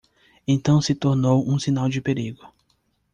Então 0.47 0.81
se 0.81 0.95
tornou 0.95 1.47
um 1.47 1.59
sinal 1.59 1.87
de 1.87 2.01
perigo. 2.01 2.51